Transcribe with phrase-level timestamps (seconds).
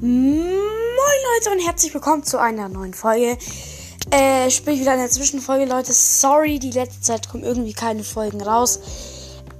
[0.00, 3.36] Leute und herzlich willkommen zu einer neuen Folge.
[4.12, 5.92] Äh, sprich wieder eine Zwischenfolge, Leute.
[5.92, 8.78] Sorry, die letzte Zeit kommen irgendwie keine Folgen raus.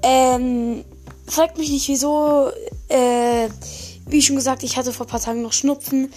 [0.00, 0.84] Ähm,
[1.26, 2.52] fragt mich nicht wieso.
[2.88, 3.48] Äh,
[4.06, 6.12] wie schon gesagt, ich hatte vor ein paar Tagen noch Schnupfen.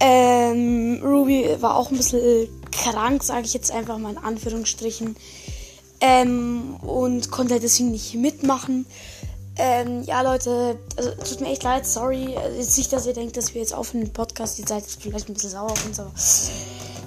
[0.00, 5.14] Ähm, Ruby war auch ein bisschen krank, sage ich jetzt einfach mal in Anführungsstrichen.
[6.00, 8.84] Ähm, und konnte deswegen nicht mitmachen.
[9.56, 12.36] Ähm, ja, Leute, also, tut mir echt leid, sorry.
[12.56, 15.28] Jetzt nicht, dass ihr denkt, dass wir jetzt auf den Podcast, ihr seid jetzt vielleicht
[15.28, 16.10] ein bisschen sauer auf uns, aber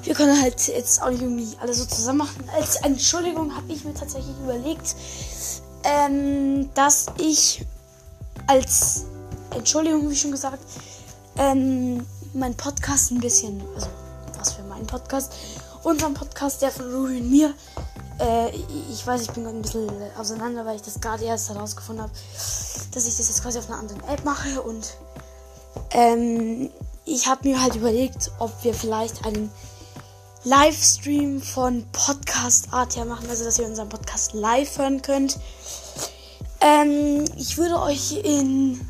[0.04, 2.50] wir können halt jetzt auch nicht irgendwie alles so zusammen machen.
[2.56, 4.96] Als Entschuldigung habe ich mir tatsächlich überlegt,
[5.84, 7.66] ähm, dass ich
[8.48, 9.04] als
[9.54, 10.64] Entschuldigung, wie schon gesagt,
[11.38, 13.88] ähm, mein Podcast ein bisschen, also
[14.38, 15.34] was für meinen Podcast,
[15.84, 17.54] unseren Podcast, der von Ruby und mir,
[18.20, 18.50] äh,
[18.92, 22.14] ich weiß, ich bin gerade ein bisschen auseinander, weil ich das gerade erst herausgefunden habe,
[22.92, 24.98] dass ich das jetzt quasi auf einer anderen App mache und
[25.92, 26.70] ähm,
[27.06, 29.52] ich habe mir halt überlegt, ob wir vielleicht einen
[30.44, 35.40] Livestream von Podcast Art her machen, also dass ihr unseren Podcast live hören könnt.
[36.62, 38.82] Ähm, ich würde euch in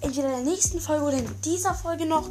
[0.00, 2.28] entweder der nächsten Folge oder in dieser Folge noch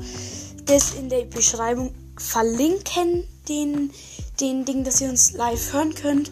[0.65, 3.91] das in der Beschreibung verlinken, den,
[4.39, 6.31] den Ding, dass ihr uns live hören könnt.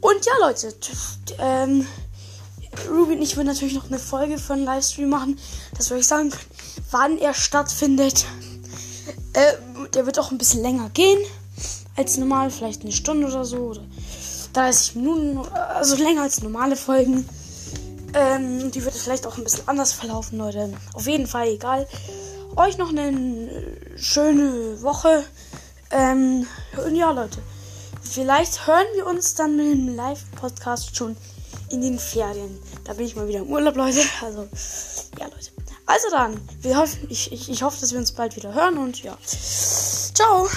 [0.00, 0.74] Und ja, Leute,
[1.38, 1.86] ähm,
[2.90, 5.38] Ruby und ich würden natürlich noch eine Folge für einen Livestream machen,
[5.76, 6.32] dass wir euch sagen
[6.90, 8.24] wann er stattfindet.
[9.32, 9.54] Äh,
[9.94, 11.18] der wird auch ein bisschen länger gehen
[11.96, 13.82] als normal, vielleicht eine Stunde oder so oder
[14.52, 17.28] 30 Minuten, also länger als normale Folgen.
[18.14, 20.72] Ähm, die wird vielleicht auch ein bisschen anders verlaufen, Leute.
[20.92, 21.88] Auf jeden Fall egal.
[22.56, 23.50] Euch noch eine
[23.96, 25.24] schöne Woche.
[25.90, 26.46] Ähm,
[26.84, 27.38] und ja, Leute.
[28.02, 31.16] Vielleicht hören wir uns dann mit dem Live-Podcast schon
[31.70, 32.58] in den Ferien.
[32.84, 34.00] Da bin ich mal wieder im Urlaub, Leute.
[34.22, 34.48] Also,
[35.18, 35.50] ja, Leute.
[35.86, 39.02] Also dann, wir hoffen, ich, ich, ich hoffe, dass wir uns bald wieder hören und
[39.02, 39.18] ja.
[40.14, 40.48] Ciao!